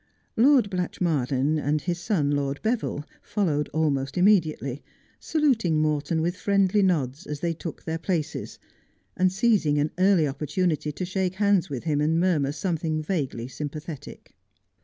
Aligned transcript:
Lord 0.35 0.71
Blatchmar 0.71 1.27
dean 1.27 1.59
and 1.59 1.79
his 1.79 1.99
son, 1.99 2.31
Lord 2.31 2.59
Beville, 2.63 3.05
followed 3.21 3.69
almost 3.69 4.17
immediately, 4.17 4.81
saluting 5.19 5.77
Morton 5.79 6.23
with 6.23 6.35
friendly 6.37 6.81
nods 6.81 7.27
as 7.27 7.39
they 7.41 7.53
took 7.53 7.83
their 7.83 7.99
places, 7.99 8.57
and 9.15 9.31
seizing 9.31 9.77
an 9.77 9.91
early 9.99 10.27
opportunity 10.27 10.91
to 10.91 11.05
shake 11.05 11.35
hands 11.35 11.69
with 11.69 11.83
him, 11.83 12.01
and 12.01 12.19
mur 12.19 12.39
mur 12.39 12.51
something 12.51 13.03
vaguely 13.03 13.47
sympathetic. 13.47 14.33